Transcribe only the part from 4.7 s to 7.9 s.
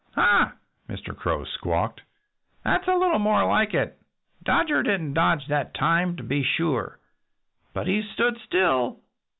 didn't dodge that time, to be sure. But